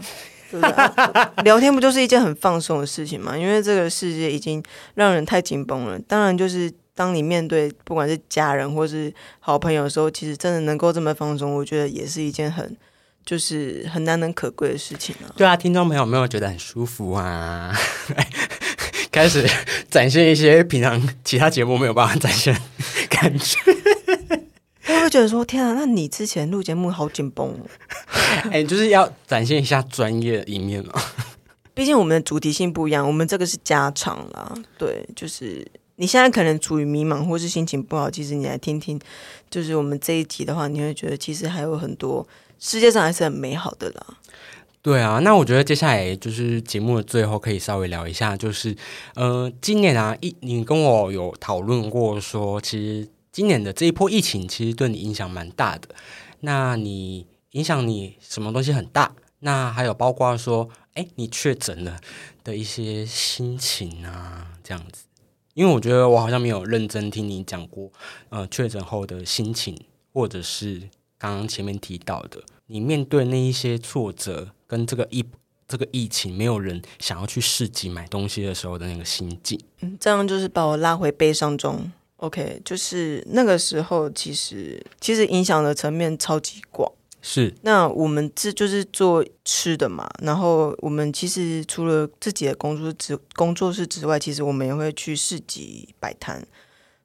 [0.51, 1.33] 对不对、啊？
[1.43, 3.37] 聊天不就是一件很放松的事情吗？
[3.37, 4.63] 因为这个世界已经
[4.95, 5.99] 让人太紧绷了。
[6.07, 12.75] 当然，就是当你面对不管是家人或是好朋友的时候，其实真的能够这么放松，我觉得也是一件很
[13.25, 15.31] 就是很难能可贵的事情啊。
[15.37, 17.73] 对啊，听众朋友有没有觉得很舒服啊？
[19.11, 19.49] 开始
[19.89, 22.61] 展现一些平常其他节目没有办法展现的
[23.09, 23.57] 感觉。
[24.83, 27.65] 他会觉得说：“天啊，那你之前录节目好紧绷哦。
[28.51, 30.93] 哎、就是要展现一下专业的一面嘛。
[31.73, 34.53] 毕竟我们的主题性不一样，我们这个是家常啦。
[34.77, 35.65] 对，就是
[35.95, 38.99] 你现在可能处于迷茫或是心情不好，其实你来听听，
[39.49, 42.27] 就是我们这一集的话，你会觉得其实还有很多
[42.59, 44.05] 世界上还是很美好的啦。
[44.81, 48.75] 对啊，那我觉得接下来就是节目的最后可以稍微聊一下，就是
[49.15, 55.89] 呃，今年啊，一你跟我有讨论过说，其实今年的这一波疫情其实对你影响蛮大的。
[56.41, 59.15] 那你影响你什么东西很大？
[59.39, 61.99] 那还有包括说，哎，你确诊了
[62.43, 65.05] 的一些心情啊，这样子。
[65.53, 67.91] 因为我觉得我好像没有认真听你讲过，
[68.29, 69.77] 呃，确诊后的心情，
[70.13, 70.81] 或者是
[71.17, 75.25] 刚刚前面提到的，你面对那一些挫折跟这个疫
[75.67, 79.59] 这个疫情，没有人想要去市集买东西的时候的那个心境。
[79.81, 81.91] 嗯，这样就是把我拉回悲伤中。
[82.17, 86.91] OK，就是那个时候，其实其实影响的层面超级广。
[87.21, 96.47] 是那我们这就是做吃的嘛，然后我们其实除了自己的工作之工作室之外，其实我们也会去市集摆摊。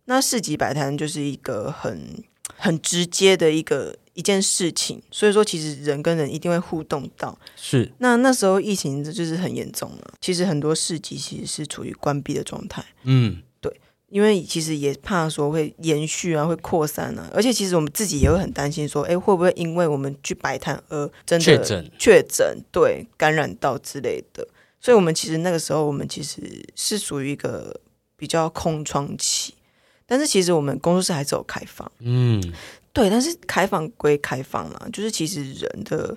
[0.05, 2.22] 那市集摆摊就是一个很
[2.57, 7.37] 很直接的一个一件事情，所以说其实人跟人一定会互动到。
[7.57, 12.85] 是，那那时候疫情就是很严重了，其实很多市集其实是处于关闭的状态。
[13.05, 13.42] 嗯，
[14.14, 24.46] 因为其实也怕说会延续啊，会扩散啊，而且其实我们自己也会很担心说，哎，会不会因为我们去摆摊而真的确诊确诊，对感染到之类的。
[24.81, 27.81] 所以，我们其实那个时候，我们其实是属于一个
[28.16, 29.53] 比较空窗期，
[30.07, 32.40] 但是其实我们工作室还是有开放，嗯，
[32.92, 36.16] 对，但是开放归开放啦，就是其实人的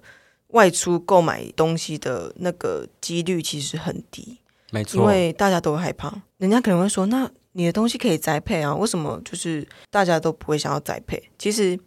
[0.50, 4.38] 外出购买东西的那个几率其实很低。
[4.70, 11.78] 没错，因为大家都害怕，人家可能会说：“那你的东西可以栽培啊，为什么就是大家都不会想要栽培？”其实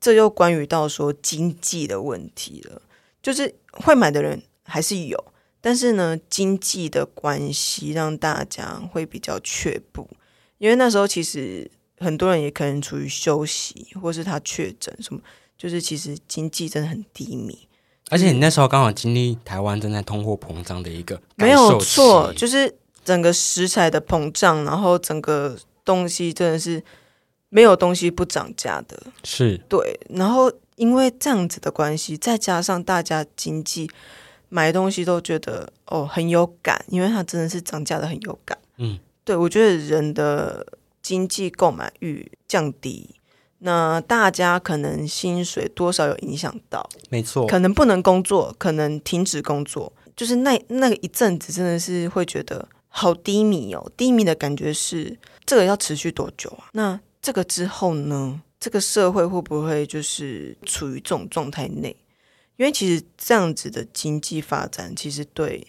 [0.00, 2.80] 这又关于到说经济的问题了，
[3.20, 10.08] 就是会买的人还是有，但是呢，经济的关系让大家会比较却步，
[10.58, 11.68] 因为那时候其实
[11.98, 15.20] 很多人也可能处于休息，或是他确诊什么，
[15.58, 17.66] 就是其实经济真的很低迷。
[18.10, 22.72] 而且你那时候刚好经历台湾正在通货膨胀的一个没有错，就是
[23.04, 26.82] 整个食材的膨胀，然后整个东西真的是
[27.48, 29.98] 没有东西不涨价的，是对。
[30.10, 33.90] 然后因为这样子的关系，再加上大家经济
[34.48, 38.56] 买东西都觉得哦很有感，因为它真的是涨价的很有感。
[38.78, 40.66] 嗯，对我觉得人的
[41.02, 43.16] 经济购买欲降低。
[43.62, 53.90] 那大家可能薪水多少有影响到，没错，可能不能工作，可能停止工作，就是那那个一阵子真的是会觉得好低迷哦。
[53.96, 56.68] 低迷的感觉是这个要持续多久啊？
[56.74, 58.42] 那这个之后呢？
[58.60, 61.96] 这个社会会不会就是处于这种状态内？
[62.58, 65.66] 因为其实这样子的经济发展，其实对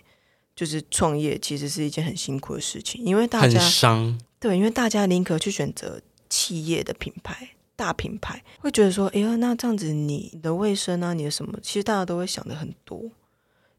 [0.53, 13.01] 就是创业其实是一件很辛苦的事情，因为大很家伤，对，因为大家宁可去选择企业的品牌、大品牌，会觉得说，哎呀，那这样子你的卫生啊，你的什么，其实大家都会想的很多。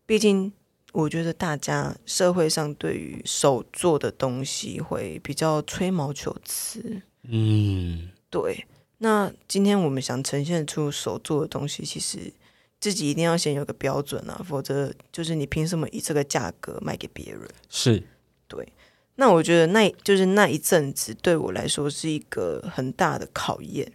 [0.07, 0.51] 毕竟
[0.93, 7.03] 我觉得大家社会上对于手做的东西会比较吹毛求疵。
[7.23, 8.67] 嗯，对，
[8.99, 12.33] 那今天我们想呈现出手做的东西，其实
[12.79, 17.49] 自己一定要先有个标准啊，否则就是你凭什么以这个价格卖给别人？
[17.71, 18.03] 是
[18.47, 18.73] 对，
[19.15, 23.91] 那我觉得那就是那一阵子对我来说是一个很大的考验，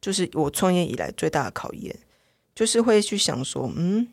[0.00, 1.98] 就是我创业以来最大的考验，
[2.54, 4.06] 就是会去想说，嗯，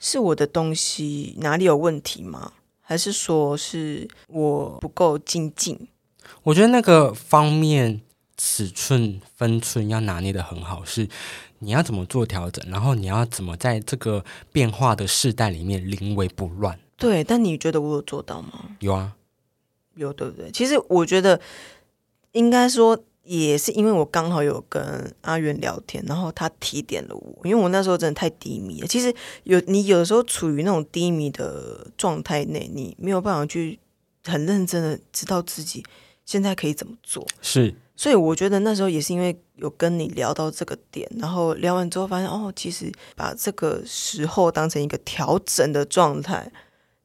[0.00, 2.54] 是我的东西哪里有问题吗？
[2.80, 5.86] 还是说是我不够精进？
[6.42, 8.00] 我觉得那个方面
[8.36, 11.08] 尺寸分寸要拿捏的很好，是
[11.60, 16.80] 你要怎么做调整，然后你要怎么在这个变化的世代里面临危不乱。
[16.96, 18.76] 对，但你觉得我有做到吗？
[18.80, 19.12] 有啊，
[19.94, 20.50] 有，对不对？
[20.50, 21.40] 其实我觉得
[22.32, 22.98] 应该说，
[23.38, 28.86] 也是因为我刚好有跟阿元聊天，然后他提点了我，因为我那时候真的太低迷了。
[28.88, 29.14] 其实
[29.44, 33.78] 有你有时候处于那种低迷的状态内，你没有办法去
[34.24, 35.84] 很认真的知道自己
[36.26, 37.24] 现在可以怎么做。
[37.40, 46.50] 是所以我觉得那时候也是因为有跟你聊到这个点，然后聊完之后发现，哦，其实把这个时候当成一个调整的状态，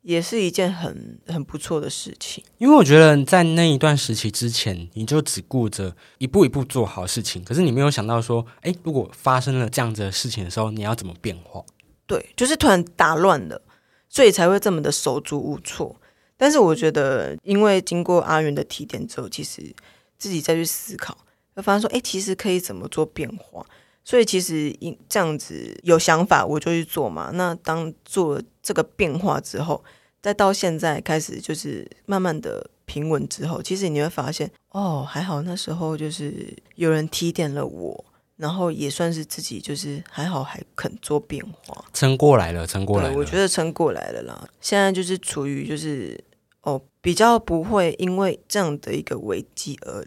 [0.05, 2.43] 也是一件很很不错的事情。
[2.59, 11.63] 因为我觉得在那一段时期之前，你就只顾着一步一步做好事情，可是你没有想到说，哎，如果发生了这样子的事情的时候，你要怎么变化？
[12.05, 13.59] 对，就是突然打乱了，
[14.07, 15.95] 所以才会这么的手足无措。
[16.37, 19.73] 但是我觉得，因为经过阿元的提点之后，其实
[20.19, 21.17] 自己再去思考，
[21.55, 23.65] 会发现说，哎，其实可以怎么做变化。
[24.07, 27.31] 所以其实因这样子有想法，我就去做嘛。
[27.33, 29.83] 那当做了这个变化之后，
[30.21, 38.05] 再到现在开始就是慢慢的平稳之后，其实你会发现，哦，还好那时候就是有人提点了我，
[38.37, 41.83] 然后也算是自己就是还好还肯做变化。
[41.91, 43.17] 撑过来了，撑过来，了。
[43.17, 44.47] 我觉得撑过来了啦。
[44.61, 46.23] 现在就是处于就是
[46.61, 50.05] 哦，比较不会因为这样的一个危机而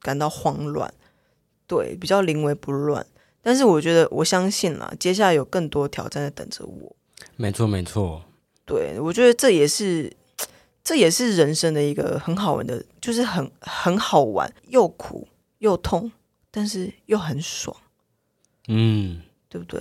[0.00, 0.94] 感到慌乱，
[1.66, 3.04] 对，比较临危不乱。
[3.44, 6.96] 但是我觉得，我相信啦，接下来有更多挑战在等着我。
[7.36, 8.22] 没错，没错。
[8.64, 10.10] 对我觉得这也是，
[10.82, 15.28] 这也是人生的一个很好玩的，就是很很好玩，又苦
[15.58, 16.10] 又痛，
[16.50, 17.76] 但是又很爽，
[18.68, 19.20] 嗯，
[19.50, 19.80] 对不对？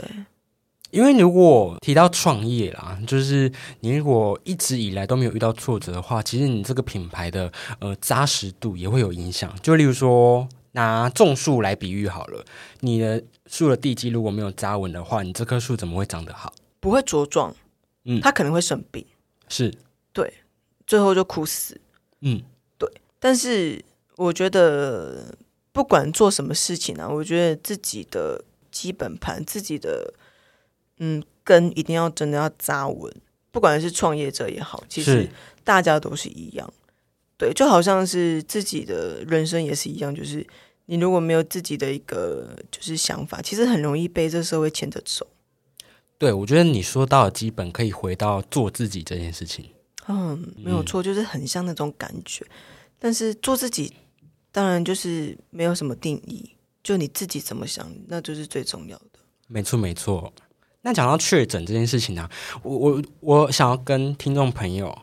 [0.91, 9.51] 因为如果提到创业啦，就是你如果一直以来都没有遇到挫折的话，其实你这个品牌的呃扎实度也会有影响。
[9.63, 12.45] 就例如说，拿种树来比喻好了，
[12.81, 16.53] 你的树的地基如果没有扎稳的话，你这棵树怎么会长得好？
[16.79, 17.55] 不会茁壮，
[18.03, 19.05] 嗯它可能会生病，
[19.47, 19.73] 是
[20.11, 20.33] 对，
[20.85, 21.79] 最后就枯死。
[22.21, 22.41] 嗯，
[22.77, 23.83] 对但是
[24.15, 25.35] 我觉得，
[25.71, 30.13] 不管做什么事情啊，我觉得自己的基本盘、自己的
[30.97, 33.13] 嗯根一定要真的要扎稳。
[33.51, 35.29] 不管是创业者也好，其实
[35.63, 36.73] 大家都是一样。
[37.43, 40.47] 对，就好像是自己的人生也是一样，就是
[40.85, 45.27] 你如果没有自己的一个就是想法，其实很容易被这社会牵着走。
[46.17, 49.65] 对，我觉得你说到的基本可以回到做自己这件事情。
[50.07, 52.45] 嗯，没有错，就是很像那种感觉。
[52.97, 53.91] 但是做自己，
[54.49, 56.49] 当然就是没有什么定义，
[56.81, 59.19] 就你自己怎么想，那就是最重要的。
[59.49, 60.31] 没错，没错。
[60.81, 62.29] 那讲到确诊这件事情呢、
[62.61, 64.97] 我我我想要跟听众朋友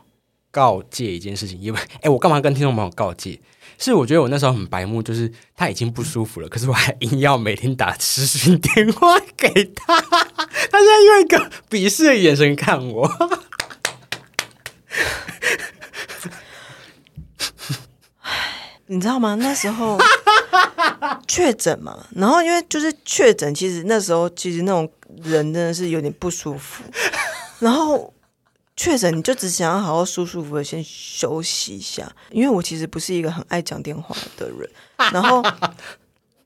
[0.51, 3.39] 告诫一件事情，因为哎，我干嘛跟听众朋友告诫？
[3.77, 13.09] 是我觉得我那时候很白目，就是他已经不舒服了，可是我还硬要每天打视讯电话给他，他现在用一个鄙视的眼神看我。
[18.85, 19.35] 你知道吗？
[19.35, 19.97] 那时候
[21.25, 24.87] 确诊嘛，然后因为就是确诊，其实那时候其实那种
[25.23, 26.83] 人真的是有点不舒服，
[27.59, 28.13] 然后
[28.75, 34.69] 确诊你就只想要好好舒舒服服的先休息一下，因为我其实不是一个很爱讲电话的人，
[35.13, 35.43] 然后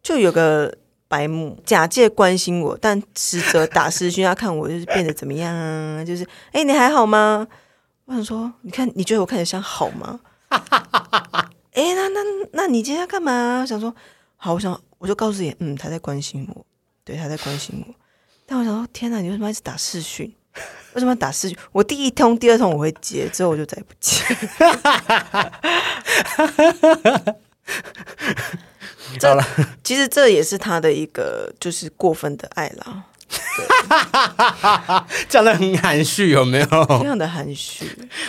[0.04, 0.76] 就有个
[1.08, 7.48] 白目假借关心我，但实则打视讯要看我就是变得怎么样啊，就是哎、你还好吗？
[8.06, 10.20] 我想说，你看你觉得我看起来像好吗？
[11.72, 12.22] 哎、那那
[12.54, 13.62] 那你今天要干嘛？
[13.62, 13.94] 我想说，
[14.36, 16.66] 好，我想我就告诉你，嗯，他在关心我，
[17.04, 17.94] 对，他在关心我。
[18.46, 20.34] 但我想说，天哪，你为什么要一直打视讯？
[20.94, 21.58] 为什么要打四句？
[21.72, 24.24] 我第一通、第二通我会接，之后我就再也不接。
[29.20, 29.44] 这
[29.84, 33.04] 其实这也是他的一个就是过分的爱啦。
[35.28, 36.66] 讲的很含蓄，有没有？
[37.00, 37.86] 非常的含蓄。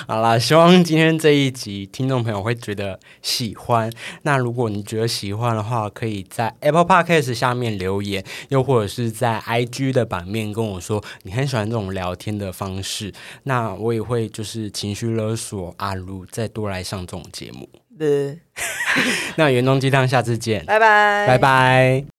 [0.07, 3.91] 好啦，希望今天这一集听众朋友会觉得喜欢。
[4.23, 13.13] 那如果你觉得喜欢的话，可以在 Apple Podcast 下面留言，又或者是在 IG 的版面跟我说你很喜欢这种聊天的方式。
[13.45, 17.69] 那我也会就是情绪勒索阿如，再多来上这种节目。
[17.99, 18.39] 对，
[19.37, 22.16] 那原中鸡汤，下次见，拜拜，拜拜。